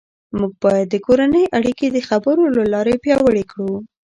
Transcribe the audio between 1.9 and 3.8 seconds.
د خبرو له لارې پیاوړې کړو